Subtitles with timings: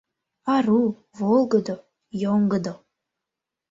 [0.55, 0.79] Ару,
[1.17, 1.75] волгыдо,
[2.21, 2.73] йоҥгыдо.